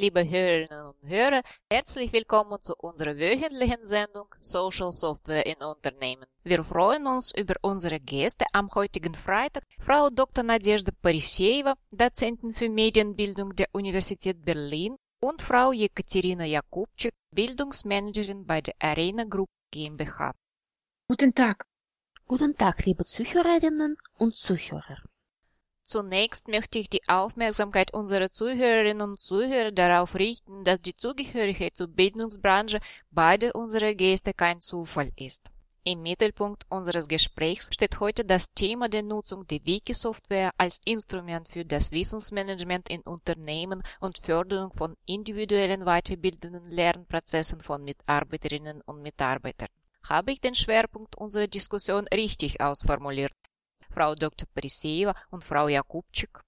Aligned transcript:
Liebe 0.00 0.22
Hörerinnen 0.30 0.86
und 0.86 1.08
Hörer, 1.08 1.42
herzlich 1.68 2.12
willkommen 2.12 2.60
zu 2.60 2.72
unserer 2.76 3.16
wöchentlichen 3.16 3.84
Sendung 3.84 4.32
Social 4.40 4.92
Software 4.92 5.44
in 5.44 5.56
Unternehmen. 5.56 6.24
Wir 6.44 6.62
freuen 6.62 7.08
uns 7.08 7.34
über 7.34 7.56
unsere 7.62 7.98
Gäste 7.98 8.44
am 8.52 8.70
heutigen 8.76 9.16
Freitag, 9.16 9.64
Frau 9.80 10.08
Dr. 10.08 10.44
Nadezhda 10.44 10.92
Pariseva, 11.02 11.74
Dozentin 11.90 12.52
für 12.52 12.68
Medienbildung 12.68 13.56
der 13.56 13.66
Universität 13.72 14.44
Berlin 14.44 14.94
und 15.20 15.42
Frau 15.42 15.72
Jekaterina 15.72 16.44
Jakubczyk, 16.44 17.14
Bildungsmanagerin 17.34 18.46
bei 18.46 18.60
der 18.60 18.74
Arena 18.78 19.24
Group 19.24 19.48
GmbH. 19.72 20.32
Guten 21.08 21.34
Tag. 21.34 21.64
Guten 22.28 22.56
Tag, 22.56 22.86
liebe 22.86 23.04
Zuhörerinnen 23.04 23.96
und 24.16 24.36
Zuhörer. 24.36 24.98
Zunächst 25.88 26.48
möchte 26.48 26.78
ich 26.78 26.90
die 26.90 27.08
Aufmerksamkeit 27.08 27.94
unserer 27.94 28.28
Zuhörerinnen 28.28 29.00
und 29.00 29.18
Zuhörer 29.18 29.72
darauf 29.72 30.16
richten, 30.16 30.62
dass 30.62 30.82
die 30.82 30.94
Zugehörigkeit 30.94 31.74
zur 31.74 31.88
Bildungsbranche 31.88 32.80
beider 33.10 33.54
unserer 33.54 33.94
Gäste 33.94 34.34
kein 34.34 34.60
Zufall 34.60 35.10
ist. 35.16 35.48
Im 35.84 36.02
Mittelpunkt 36.02 36.66
unseres 36.68 37.08
Gesprächs 37.08 37.70
steht 37.72 38.00
heute 38.00 38.26
das 38.26 38.52
Thema 38.52 38.90
der 38.90 39.02
Nutzung 39.02 39.46
der 39.46 39.64
Wiki-Software 39.64 40.52
als 40.58 40.78
Instrument 40.84 41.48
für 41.48 41.64
das 41.64 41.90
Wissensmanagement 41.90 42.90
in 42.90 43.00
Unternehmen 43.00 43.82
und 43.98 44.18
Förderung 44.18 44.70
von 44.74 44.94
individuellen 45.06 45.86
weiterbildenden 45.86 46.70
Lernprozessen 46.70 47.62
von 47.62 47.82
Mitarbeiterinnen 47.82 48.82
und 48.82 49.00
Mitarbeitern. 49.00 49.68
Habe 50.06 50.32
ich 50.32 50.42
den 50.42 50.54
Schwerpunkt 50.54 51.16
unserer 51.16 51.46
Diskussion 51.46 52.06
richtig 52.08 52.60
ausformuliert? 52.60 53.32
Frau 53.98 54.14
Dr. 54.14 54.46
Pariseva 54.54 55.12
und 55.28 55.42
Frau 55.42 55.66
Jakubczyk? 55.66 56.40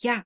Ja. 0.00 0.24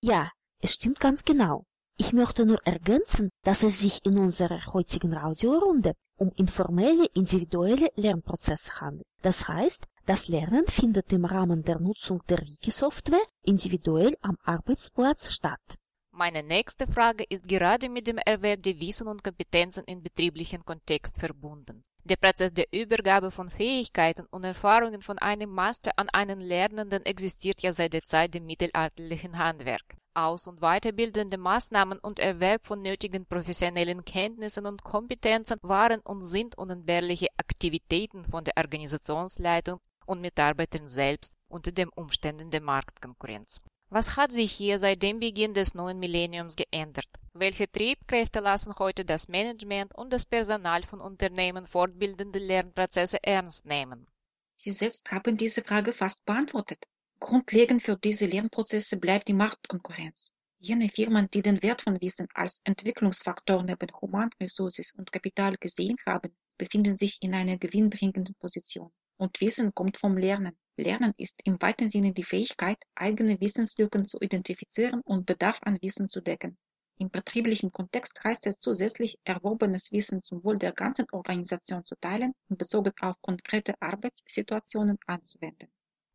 Ja, 0.00 0.30
es 0.60 0.74
stimmt 0.74 1.00
ganz 1.00 1.24
genau. 1.24 1.64
Ich 1.96 2.12
möchte 2.12 2.46
nur 2.46 2.64
ergänzen, 2.64 3.30
dass 3.42 3.64
es 3.64 3.80
sich 3.80 4.04
in 4.06 4.16
unserer 4.18 4.64
heutigen 4.72 5.12
Radiorunde 5.12 5.94
um 6.16 6.30
informelle 6.36 7.06
individuelle 7.14 7.90
Lernprozesse 7.96 8.80
handelt. 8.80 9.08
Das 9.22 9.48
heißt, 9.48 9.86
das 10.06 10.28
Lernen 10.28 10.68
findet 10.68 11.12
im 11.12 11.24
Rahmen 11.24 11.64
der 11.64 11.80
Nutzung 11.80 12.22
der 12.28 12.38
Wiki-Software 12.38 13.26
individuell 13.42 14.16
am 14.20 14.38
Arbeitsplatz 14.44 15.32
statt. 15.32 15.78
Meine 16.12 16.44
nächste 16.44 16.86
Frage 16.86 17.24
ist 17.28 17.48
gerade 17.48 17.88
mit 17.88 18.06
dem 18.06 18.18
Erwerb 18.18 18.62
der 18.62 18.78
Wissen 18.78 19.08
und 19.08 19.24
Kompetenzen 19.24 19.82
im 19.86 20.00
betrieblichen 20.00 20.64
Kontext 20.64 21.18
verbunden. 21.18 21.82
Der 22.06 22.16
Prozess 22.16 22.52
der 22.52 22.66
Übergabe 22.70 23.30
von 23.30 23.48
Fähigkeiten 23.48 24.26
und 24.30 24.44
Erfahrungen 24.44 25.00
von 25.00 25.18
einem 25.18 25.48
Master 25.48 25.90
an 25.96 26.10
einen 26.10 26.38
Lernenden 26.38 27.06
existiert 27.06 27.62
ja 27.62 27.72
seit 27.72 27.94
der 27.94 28.02
Zeit 28.02 28.34
dem 28.34 28.44
mittelalterlichen 28.44 29.38
Handwerk. 29.38 29.96
Aus- 30.12 30.46
und 30.46 30.60
weiterbildende 30.60 31.38
Maßnahmen 31.38 31.98
und 31.98 32.18
Erwerb 32.18 32.66
von 32.66 32.82
nötigen 32.82 33.24
professionellen 33.24 34.04
Kenntnissen 34.04 34.66
und 34.66 34.84
Kompetenzen 34.84 35.58
waren 35.62 36.00
und 36.00 36.24
sind 36.24 36.58
unentbehrliche 36.58 37.28
Aktivitäten 37.38 38.26
von 38.26 38.44
der 38.44 38.54
Organisationsleitung 38.58 39.80
und 40.04 40.20
Mitarbeitern 40.20 40.88
selbst 40.88 41.32
unter 41.48 41.72
den 41.72 41.88
Umständen 41.88 42.50
der 42.50 42.60
Marktkonkurrenz. 42.60 43.62
Was 43.94 44.16
hat 44.16 44.32
sich 44.32 44.50
hier 44.50 44.80
seit 44.80 45.04
dem 45.04 45.20
Beginn 45.20 45.54
des 45.54 45.74
neuen 45.74 46.00
Millenniums 46.00 46.56
geändert? 46.56 47.06
Welche 47.32 47.70
Triebkräfte 47.70 48.40
lassen 48.40 48.74
heute 48.80 49.04
das 49.04 49.28
Management 49.28 49.94
und 49.94 50.12
das 50.12 50.26
Personal 50.26 50.82
von 50.82 51.00
Unternehmen 51.00 51.64
fortbildende 51.64 52.40
Lernprozesse 52.40 53.22
ernst 53.22 53.66
nehmen? 53.66 54.08
Sie 54.56 54.72
selbst 54.72 55.12
haben 55.12 55.36
diese 55.36 55.62
Frage 55.62 55.92
fast 55.92 56.24
beantwortet. 56.24 56.88
Grundlegend 57.20 57.82
für 57.82 57.96
diese 57.96 58.26
Lernprozesse 58.26 58.98
bleibt 58.98 59.28
die 59.28 59.32
Marktkonkurrenz. 59.32 60.32
Jene 60.58 60.88
Firmen, 60.88 61.28
die 61.32 61.42
den 61.42 61.62
Wert 61.62 61.82
von 61.82 62.00
Wissen 62.00 62.26
als 62.34 62.62
Entwicklungsfaktor 62.64 63.62
neben 63.62 63.92
Humanressources 64.00 64.96
und 64.98 65.12
Kapital 65.12 65.54
gesehen 65.60 65.98
haben, 66.04 66.34
befinden 66.58 66.94
sich 66.94 67.22
in 67.22 67.32
einer 67.32 67.58
gewinnbringenden 67.58 68.34
Position. 68.40 68.90
Und 69.18 69.40
Wissen 69.40 69.72
kommt 69.72 69.98
vom 69.98 70.16
Lernen. 70.18 70.58
Lernen 70.76 71.14
ist 71.16 71.40
im 71.44 71.60
weiten 71.60 71.88
Sinne 71.88 72.12
die 72.12 72.24
Fähigkeit, 72.24 72.78
eigene 72.94 73.40
Wissenslücken 73.40 74.04
zu 74.04 74.18
identifizieren 74.20 75.00
und 75.02 75.26
Bedarf 75.26 75.60
an 75.62 75.78
Wissen 75.80 76.08
zu 76.08 76.20
decken. 76.20 76.56
Im 76.98 77.10
betrieblichen 77.10 77.72
Kontext 77.72 78.22
heißt 78.22 78.46
es 78.46 78.60
zusätzlich, 78.60 79.18
erworbenes 79.24 79.90
Wissen 79.92 80.22
zum 80.22 80.44
Wohl 80.44 80.56
der 80.56 80.72
ganzen 80.72 81.06
Organisation 81.12 81.84
zu 81.84 81.96
teilen 82.00 82.32
und 82.48 82.58
bezogen 82.58 82.92
auf 83.00 83.16
konkrete 83.20 83.74
Arbeitssituationen 83.80 84.98
anzuwenden. 85.06 85.68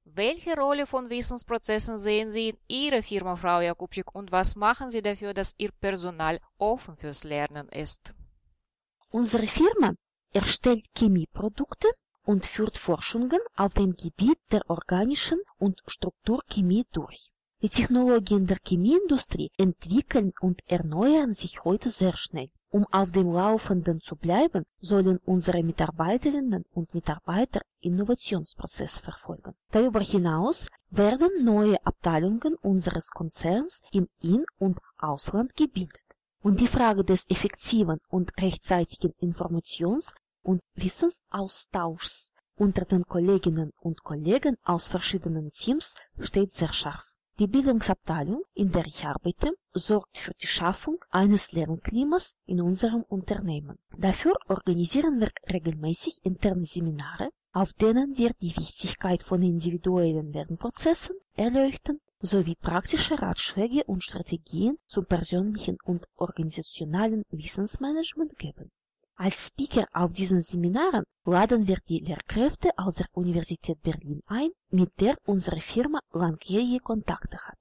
Welche 0.06 0.56
Rolle 0.56 0.88
von 0.88 1.10
Wissensprozessen 1.10 2.00
sehen 2.00 2.32
Sie 2.32 2.50
in 2.50 2.58
Ihrer 2.68 3.04
Firma, 3.04 3.36
Frau 3.36 3.62
Jakubczyk, 3.62 4.14
und 4.16 4.32
was 4.32 4.56
machen 4.56 4.90
Sie 4.90 5.02
dafür, 5.02 5.34
dass 5.34 5.54
Ihr 5.58 5.72
Personal 5.72 6.40
offen 6.58 6.98
fürs 6.98 7.24
Lernen 7.24 7.70
ist? 7.70 8.14
Unsere 9.10 9.48
Firma 9.48 9.94
erstellt 10.34 10.86
Chemieprodukte 10.98 11.90
und 12.30 12.46
führt 12.46 12.78
Forschungen 12.78 13.40
auf 13.56 13.74
dem 13.74 13.96
Gebiet 13.96 14.38
der 14.52 14.62
organischen 14.70 15.40
und 15.58 15.82
Strukturchemie 15.88 16.86
durch. 16.92 17.32
Die 17.64 17.70
Technologien 17.70 18.46
der 18.46 18.60
Chemieindustrie 18.64 19.50
entwickeln 19.58 20.34
und 20.40 20.62
erneuern 20.68 21.34
sich 21.34 21.64
heute 21.64 21.90
sehr 21.90 22.16
schnell. 22.16 22.50
Um 22.70 22.86
auf 22.92 23.10
dem 23.10 23.32
Laufenden 23.32 24.00
zu 24.00 24.16
bleiben, 24.16 24.64
sollen 24.80 25.18
unsere 25.26 25.64
Mitarbeiterinnen 25.64 26.66
und 26.72 26.94
Mitarbeiter 26.94 27.62
Innovationsprozesse 27.80 29.02
verfolgen. 29.02 29.56
Darüber 29.72 30.02
hinaus 30.02 30.68
werden 30.92 31.32
neue 31.44 31.84
Abteilungen 31.84 32.54
unseres 32.62 33.10
Konzerns 33.10 33.82
im 33.92 34.08
In- 34.22 34.46
und 34.60 34.78
Ausland 35.00 35.56
gebildet. 35.56 36.06
Und 36.44 36.60
die 36.60 36.68
Frage 36.68 37.04
des 37.04 37.28
effektiven 37.28 37.98
und 38.08 38.32
rechtzeitigen 38.40 39.14
Informations- 39.20 40.14
und 40.50 40.62
Wissensaustauschs 40.74 42.32
unter 42.56 42.84
den 42.84 43.04
Kolleginnen 43.06 43.72
und 43.78 44.04
Kollegen 44.04 44.58
aus 44.64 44.88
verschiedenen 44.88 45.52
Teams 45.52 45.94
steht 46.20 46.52
sehr 46.52 46.74
scharf. 46.74 47.06
Die 47.38 47.46
Bildungsabteilung, 47.46 48.42
in 48.56 48.72
der 48.72 48.86
ich 48.86 49.06
arbeite, 49.06 49.54
sorgt 49.74 50.18
für 50.18 50.34
die 50.42 50.48
Schaffung 50.48 50.98
eines 51.12 51.52
Lernklimas 51.52 52.34
in 52.48 52.60
unserem 52.62 53.04
Unternehmen. 53.04 53.78
Dafür 53.96 54.36
organisieren 54.48 55.20
wir 55.20 55.30
regelmäßig 55.54 56.20
interne 56.24 56.66
Seminare, 56.66 57.30
auf 57.54 57.72
denen 57.74 58.18
wir 58.18 58.32
die 58.42 58.58
Wichtigkeit 58.58 59.22
von 59.22 59.44
individuellen 59.44 60.34
Lernprozessen 60.34 61.16
erleuchten 61.36 62.02
sowie 62.22 62.56
praktische 62.56 63.22
Ratschläge 63.22 63.84
und 63.86 64.04
Strategien 64.04 64.78
zum 64.88 65.06
persönlichen 65.06 65.78
und 65.86 66.08
organisationalen 66.18 67.24
Wissensmanagement 67.30 68.38
geben. 68.38 68.72
Als 69.22 69.48
Speaker 69.48 69.86
auf 69.92 70.14
diesen 70.14 70.40
Seminaren 70.40 71.04
laden 71.26 71.68
wir 71.68 71.78
die 71.90 72.00
Lehrkräfte 72.00 72.70
aus 72.78 72.96
der 72.96 73.08
Universität 73.12 73.82
Berlin 73.82 74.22
ein, 74.28 74.48
mit 74.70 74.92
der 75.02 75.18
unsere 75.26 75.60
Firma 75.60 76.00
langjährige 76.14 76.80
Kontakte 76.80 77.38
hat. 77.46 77.58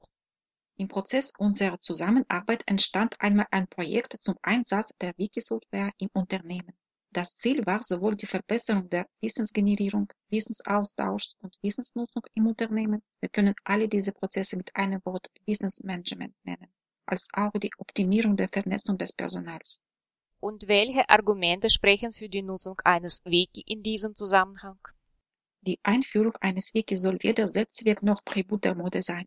Im 0.76 0.86
Prozess 0.86 1.32
unserer 1.36 1.80
Zusammenarbeit 1.80 2.62
entstand 2.66 3.20
einmal 3.20 3.48
ein 3.50 3.66
Projekt 3.66 4.22
zum 4.22 4.36
Einsatz 4.40 4.92
der 5.00 5.14
Wikisoftware 5.16 5.90
im 5.98 6.10
Unternehmen. 6.12 6.74
Das 7.10 7.34
Ziel 7.34 7.66
war 7.66 7.82
sowohl 7.82 8.14
die 8.14 8.26
Verbesserung 8.26 8.88
der 8.88 9.08
Wissensgenerierung, 9.20 10.12
Wissensaustauschs 10.30 11.38
und 11.42 11.56
Wissensnutzung 11.62 12.22
im 12.34 12.46
Unternehmen, 12.46 13.02
wir 13.18 13.30
können 13.30 13.56
alle 13.64 13.88
diese 13.88 14.12
Prozesse 14.12 14.56
mit 14.56 14.76
einem 14.76 15.00
Wort 15.04 15.26
Wissensmanagement 15.44 16.36
nennen, 16.44 16.68
als 17.04 17.26
auch 17.32 17.50
die 17.50 17.72
Optimierung 17.78 18.36
der 18.36 18.48
Vernetzung 18.48 18.96
des 18.96 19.12
Personals. 19.12 19.82
Und 20.40 20.68
welche 20.68 21.08
Argumente 21.08 21.68
sprechen 21.68 22.12
für 22.12 22.28
die 22.28 22.42
Nutzung 22.42 22.78
eines 22.84 23.24
Wiki 23.24 23.62
in 23.66 23.82
diesem 23.82 24.14
Zusammenhang? 24.14 24.78
Die 25.62 25.80
Einführung 25.82 26.34
eines 26.40 26.74
Wiki 26.74 26.96
soll 26.96 27.18
weder 27.22 27.48
Selbstzweck 27.48 28.02
noch 28.04 28.20
Tribut 28.20 28.64
der 28.64 28.76
Mode 28.76 29.02
sein. 29.02 29.26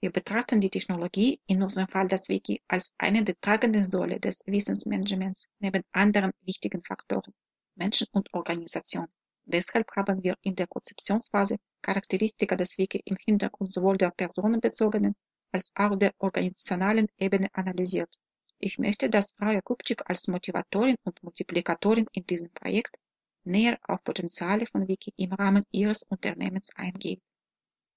Wir 0.00 0.12
betrachten 0.12 0.60
die 0.60 0.70
Technologie, 0.70 1.40
in 1.46 1.62
unserem 1.62 1.88
Fall 1.88 2.06
das 2.08 2.28
Wiki, 2.28 2.60
als 2.68 2.94
eine 2.98 3.24
der 3.24 3.40
tragenden 3.40 3.84
Säule 3.84 4.20
des 4.20 4.44
Wissensmanagements 4.46 5.48
neben 5.58 5.82
anderen 5.92 6.32
wichtigen 6.42 6.84
Faktoren, 6.84 7.32
Menschen 7.74 8.06
und 8.12 8.32
Organisation. 8.34 9.08
Deshalb 9.46 9.90
haben 9.96 10.22
wir 10.22 10.36
in 10.42 10.54
der 10.54 10.66
Konzeptionsphase 10.66 11.56
Charakteristika 11.80 12.54
des 12.54 12.76
Wiki 12.76 13.00
im 13.06 13.16
Hintergrund 13.16 13.72
sowohl 13.72 13.96
der 13.96 14.10
personenbezogenen 14.10 15.14
als 15.52 15.72
auch 15.74 15.96
der 15.96 16.12
organisationalen 16.18 17.08
Ebene 17.16 17.48
analysiert. 17.54 18.14
Ich 18.60 18.78
möchte, 18.78 19.08
dass 19.08 19.34
Frau 19.38 19.50
Jakubczyk 19.50 20.02
als 20.10 20.28
Motivatorin 20.28 20.96
und 21.04 21.22
Multiplikatorin 21.22 22.06
in 22.12 22.26
diesem 22.26 22.50
Projekt 22.52 22.98
näher 23.44 23.78
auf 23.86 24.02
Potenziale 24.02 24.66
von 24.66 24.88
Wiki 24.88 25.12
im 25.16 25.32
Rahmen 25.32 25.64
ihres 25.70 26.02
Unternehmens 26.04 26.70
eingeht. 26.74 27.20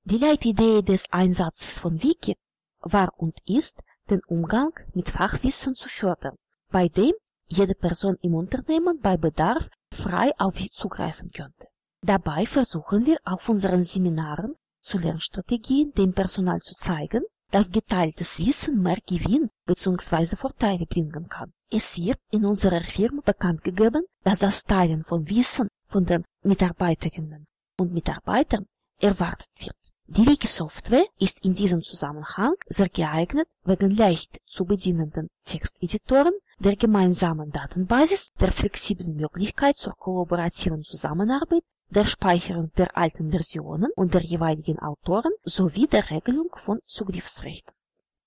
Die 0.03 0.17
Leitidee 0.17 0.81
des 0.81 1.11
Einsatzes 1.11 1.79
von 1.79 2.01
Wiki 2.01 2.35
war 2.79 3.13
und 3.17 3.39
ist, 3.45 3.81
den 4.09 4.21
Umgang 4.27 4.73
mit 4.93 5.09
Fachwissen 5.09 5.75
zu 5.75 5.89
fördern, 5.89 6.35
bei 6.69 6.87
dem 6.87 7.13
jede 7.47 7.75
Person 7.75 8.17
im 8.21 8.35
Unternehmen 8.35 8.99
bei 8.99 9.17
Bedarf 9.17 9.67
frei 9.93 10.31
auf 10.37 10.57
sie 10.57 10.69
zugreifen 10.69 11.31
könnte. 11.31 11.67
Dabei 12.01 12.45
versuchen 12.45 13.05
wir 13.05 13.17
auf 13.25 13.49
unseren 13.49 13.83
Seminaren 13.83 14.55
zu 14.79 14.97
Lernstrategien 14.97 15.91
dem 15.93 16.13
Personal 16.13 16.59
zu 16.59 16.73
zeigen, 16.73 17.23
dass 17.51 17.71
geteiltes 17.71 18.39
Wissen 18.39 18.81
mehr 18.81 18.97
Gewinn 19.05 19.49
bzw. 19.65 20.35
Vorteile 20.35 20.85
bringen 20.85 21.27
kann. 21.27 21.53
Es 21.69 21.97
wird 21.97 22.19
in 22.31 22.45
unserer 22.45 22.81
Firma 22.81 23.21
bekannt 23.21 23.63
gegeben, 23.63 24.03
dass 24.23 24.39
das 24.39 24.63
Teilen 24.63 25.03
von 25.03 25.29
Wissen 25.29 25.67
von 25.87 26.05
den 26.05 26.23
Mitarbeiterinnen 26.43 27.45
und 27.77 27.93
Mitarbeitern 27.93 28.65
erwartet 28.99 29.49
wird. 29.59 29.75
Die 30.07 30.25
Wiki-Software 30.25 31.05
ist 31.19 31.45
in 31.45 31.53
diesem 31.53 31.81
Zusammenhang 31.81 32.55
sehr 32.67 32.89
geeignet 32.89 33.47
wegen 33.63 33.91
leicht 33.91 34.39
zu 34.45 34.65
bedienenden 34.65 35.29
Texteditoren, 35.45 36.33
der 36.59 36.75
gemeinsamen 36.75 37.49
Datenbasis, 37.51 38.31
der 38.39 38.51
flexiblen 38.51 39.15
Möglichkeit 39.15 39.77
zur 39.77 39.95
kollaborativen 39.95 40.83
Zusammenarbeit, 40.83 41.63
der 41.91 42.05
Speicherung 42.05 42.71
der 42.77 42.97
alten 42.97 43.31
Versionen 43.31 43.91
und 43.95 44.13
der 44.13 44.21
jeweiligen 44.21 44.79
Autoren 44.79 45.31
sowie 45.43 45.87
der 45.87 46.09
Regelung 46.09 46.49
von 46.55 46.79
Zugriffsrechten. 46.85 47.73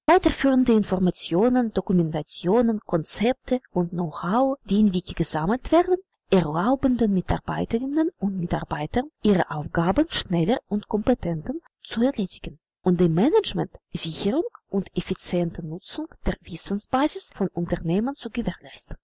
Weiterführende 0.06 0.72
Informationen, 0.72 1.72
Dokumentationen, 1.72 2.81
Konzepte 2.81 3.61
und 3.72 3.90
Know-how, 3.90 4.58
die 4.64 4.81
in 4.81 4.93
Wiki 4.93 5.14
gesammelt 5.14 5.72
werden, 5.72 5.96
erlauben 6.31 6.99
den 6.99 7.12
Mitarbeiterinnen 7.12 8.11
und 8.19 8.37
Mitarbeitern, 8.37 9.05
ihre 9.22 9.50
Aufgaben 9.50 10.06
schneller 10.11 10.58
und 10.69 10.88
kompetenter 10.88 11.55
zu 11.82 12.02
erledigen 12.02 12.58
und 12.82 13.00
dem 13.00 13.14
Management 13.14 13.70
Sicherung 13.93 14.44
und 14.69 14.94
effiziente 14.94 15.66
Nutzung 15.66 16.06
der 16.26 16.37
Wissensbasis 16.43 17.31
von 17.34 17.49
Unternehmen 17.49 18.14
zu 18.14 18.28
gewährleisten. 18.28 18.96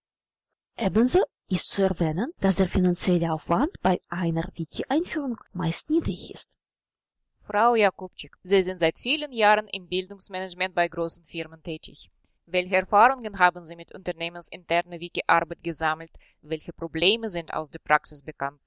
Ebenso 0.77 1.21
ist 1.51 1.71
zu 1.71 1.83
erwähnen, 1.83 2.33
dass 2.41 2.57
der 2.57 2.69
finanzielle 2.69 3.33
Aufwand 3.33 3.71
bei 3.83 4.01
einer 4.09 4.49
Wiki-Einführung 4.55 5.37
meist 5.53 5.91
niedrig 5.91 6.33
ist. 6.33 6.57
Frau 7.43 7.75
Jakubczyk, 7.75 8.37
Sie 8.45 8.63
sind 8.63 8.79
seit 8.79 8.99
vielen 8.99 9.33
Jahren 9.33 9.67
im 9.67 9.89
Bildungsmanagement 9.89 10.75
bei 10.75 10.87
großen 10.87 11.25
Firmen 11.25 11.63
tätig. 11.63 12.09
Welche 12.47 12.77
Erfahrungen 12.77 13.39
haben 13.39 13.67
Sie 13.67 13.77
mit 13.77 13.93
unternehmensinterner 13.93 15.01
Wiki-Arbeit 15.01 15.63
gesammelt? 15.63 16.13
Welche 16.43 16.73
Probleme 16.73 17.29
sind 17.29 17.53
aus 17.53 17.69
der 17.71 17.81
Praxis 17.81 18.23
bekannt? 18.23 18.61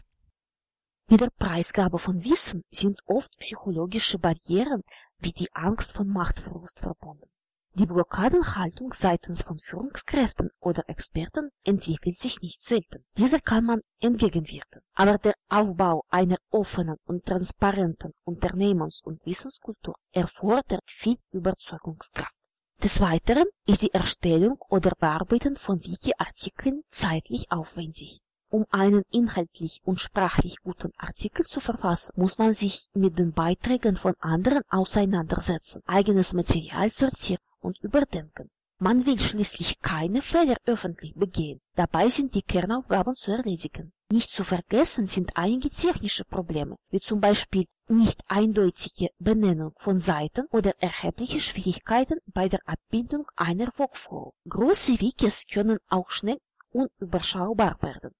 Mit 1.09 1.21
der 1.21 1.31
Preisgabe 1.37 1.99
von 1.99 2.23
Wissen 2.23 2.63
sind 2.69 2.99
oft 3.05 3.37
psychologische 3.39 4.19
Barrieren 4.19 4.83
wie 5.19 5.31
die 5.31 5.53
Angst 5.53 5.95
vor 5.95 6.05
Machtverlust 6.05 6.79
verbunden. 6.79 7.29
Die 7.75 7.87
Blockadenhaltung 7.87 8.93
seitens 8.93 9.41
von 9.41 9.57
Führungskräften 9.57 10.51
oder 10.59 10.87
Experten 10.87 11.49
entwickelt 11.63 12.15
sich 12.15 12.39
nicht 12.39 12.61
selten. 12.61 13.03
Dieser 13.17 13.39
kann 13.39 13.65
man 13.65 13.81
entgegenwirken. 13.99 14.83
Aber 14.93 15.17
der 15.17 15.33
Aufbau 15.49 16.03
einer 16.09 16.37
offenen 16.51 16.97
und 17.05 17.25
transparenten 17.25 18.13
Unternehmens- 18.25 19.01
und 19.03 19.25
Wissenskultur 19.25 19.95
erfordert 20.11 20.83
viel 20.85 21.17
Überzeugungskraft. 21.31 22.39
Des 22.83 23.01
Weiteren 23.01 23.45
ist 23.65 23.81
die 23.81 23.91
Erstellung 23.91 24.59
oder 24.69 24.91
Bearbeiten 24.99 25.55
von 25.55 25.83
Wiki-Artikeln 25.83 26.83
zeitlich 26.89 27.51
aufwendig. 27.51 28.19
Um 28.51 28.67
einen 28.69 29.01
inhaltlich 29.09 29.81
und 29.83 29.99
sprachlich 29.99 30.57
guten 30.61 30.91
Artikel 30.97 31.43
zu 31.43 31.59
verfassen, 31.59 32.13
muss 32.17 32.37
man 32.37 32.53
sich 32.53 32.89
mit 32.93 33.17
den 33.17 33.33
Beiträgen 33.33 33.95
von 33.95 34.13
anderen 34.19 34.61
auseinandersetzen, 34.69 35.81
eigenes 35.87 36.33
Material 36.33 36.91
sortieren 36.91 37.41
und 37.63 37.79
überdenken. 37.79 38.49
Man 38.79 39.05
will 39.05 39.17
schließlich 39.17 39.79
keine 39.79 40.21
Fehler 40.21 40.57
öffentlich 40.65 41.13
begehen. 41.15 41.61
Dabei 41.75 42.09
sind 42.09 42.35
die 42.35 42.41
Kernaufgaben 42.41 43.15
zu 43.15 43.31
erledigen. 43.31 43.93
Nicht 44.11 44.29
zu 44.29 44.43
vergessen 44.43 45.05
sind 45.05 45.31
einige 45.35 45.69
technische 45.69 46.25
Probleme, 46.25 46.75
wie 46.89 46.99
zum 46.99 47.21
Beispiel 47.21 47.65
nicht 47.87 48.21
eindeutige 48.27 49.09
Benennung 49.19 49.73
von 49.77 49.97
Seiten 49.97 50.47
oder 50.51 50.73
erhebliche 50.79 51.39
Schwierigkeiten 51.39 52.19
bei 52.25 52.49
der 52.49 52.59
Abbildung 52.65 53.25
einer 53.35 53.69
Workflow. 53.77 54.33
Große 54.49 54.99
Wikis 54.99 55.45
können 55.47 55.79
auch 55.87 56.09
schnell 56.09 56.39
unüberschaubar 56.71 57.81
werden. 57.81 58.11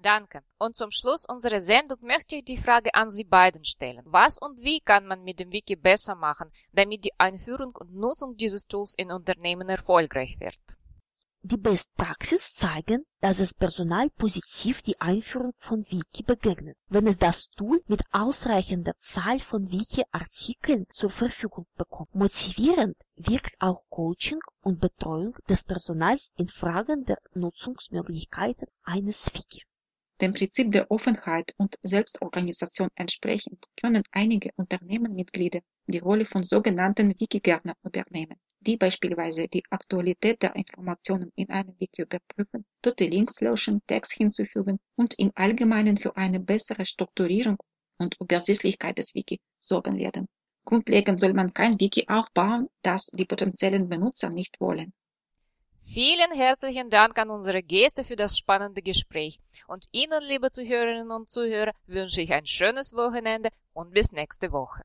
Danke. 0.00 0.42
Und 0.58 0.76
zum 0.76 0.92
Schluss 0.92 1.24
unserer 1.24 1.58
Sendung 1.58 1.98
möchte 2.02 2.36
ich 2.36 2.44
die 2.44 2.56
Frage 2.56 2.94
an 2.94 3.10
Sie 3.10 3.24
beiden 3.24 3.64
stellen. 3.64 4.02
Was 4.04 4.38
und 4.38 4.60
wie 4.60 4.80
kann 4.80 5.06
man 5.06 5.24
mit 5.24 5.40
dem 5.40 5.50
Wiki 5.50 5.74
besser 5.74 6.14
machen, 6.14 6.52
damit 6.72 7.04
die 7.04 7.18
Einführung 7.18 7.74
und 7.74 7.94
Nutzung 7.94 8.36
dieses 8.36 8.66
Tools 8.66 8.94
in 8.96 9.10
Unternehmen 9.10 9.68
erfolgreich 9.68 10.38
wird? 10.38 10.58
Die 11.42 11.56
Bestpraxis 11.56 12.54
zeigen, 12.54 13.06
dass 13.20 13.38
das 13.38 13.54
Personal 13.54 14.10
positiv 14.10 14.82
die 14.82 15.00
Einführung 15.00 15.52
von 15.58 15.84
Wiki 15.88 16.22
begegnet, 16.22 16.76
wenn 16.88 17.06
es 17.06 17.18
das 17.18 17.48
Tool 17.50 17.82
mit 17.86 18.02
ausreichender 18.10 18.92
Zahl 18.98 19.38
von 19.38 19.70
Wiki-Artikeln 19.70 20.86
zur 20.92 21.10
Verfügung 21.10 21.66
bekommt. 21.76 22.14
Motivierend 22.14 22.96
wirkt 23.16 23.54
auch 23.60 23.82
Coaching 23.88 24.40
und 24.62 24.80
Betreuung 24.80 25.36
des 25.48 25.64
Personals 25.64 26.32
in 26.36 26.48
Fragen 26.48 27.04
der 27.04 27.18
Nutzungsmöglichkeiten 27.34 28.66
eines 28.82 29.32
Wiki. 29.32 29.62
Dem 30.20 30.32
Prinzip 30.32 30.72
der 30.72 30.90
Offenheit 30.90 31.54
und 31.58 31.78
Selbstorganisation 31.82 32.88
entsprechend 32.96 33.64
können 33.80 34.02
einige 34.10 34.50
Unternehmensmitglieder 34.56 35.60
die 35.86 35.98
Rolle 35.98 36.24
von 36.24 36.42
sogenannten 36.42 37.18
Wikigärtner 37.20 37.74
übernehmen, 37.84 38.36
die 38.58 38.76
beispielsweise 38.76 39.46
die 39.46 39.62
Aktualität 39.70 40.42
der 40.42 40.56
Informationen 40.56 41.30
in 41.36 41.48
einem 41.50 41.74
Wiki 41.78 42.02
überprüfen, 42.02 42.66
dort 42.82 42.98
die 42.98 43.06
Links 43.06 43.40
löschen, 43.40 43.80
Text 43.86 44.14
hinzufügen 44.14 44.80
und 44.96 45.18
im 45.20 45.30
Allgemeinen 45.36 45.96
für 45.96 46.16
eine 46.16 46.40
bessere 46.40 46.84
Strukturierung 46.84 47.56
und 47.98 48.16
Übersichtlichkeit 48.20 48.98
des 48.98 49.14
Wiki 49.14 49.38
sorgen 49.60 49.98
werden. 49.98 50.26
Grundlegend 50.64 51.20
soll 51.20 51.32
man 51.32 51.54
kein 51.54 51.78
Wiki 51.78 52.06
aufbauen, 52.08 52.68
das 52.82 53.06
die 53.06 53.24
potenziellen 53.24 53.88
Benutzer 53.88 54.30
nicht 54.30 54.60
wollen. 54.60 54.92
Vielen 55.90 56.32
herzlichen 56.32 56.90
Dank 56.90 57.18
an 57.18 57.30
unsere 57.30 57.62
Gäste 57.62 58.04
für 58.04 58.14
das 58.14 58.36
spannende 58.36 58.82
Gespräch. 58.82 59.40
Und 59.66 59.86
Ihnen, 59.90 60.22
liebe 60.22 60.50
Zuhörerinnen 60.50 61.10
und 61.10 61.30
Zuhörer, 61.30 61.72
wünsche 61.86 62.20
ich 62.20 62.30
ein 62.30 62.44
schönes 62.44 62.92
Wochenende 62.92 63.48
und 63.72 63.94
bis 63.94 64.12
nächste 64.12 64.52
Woche. 64.52 64.82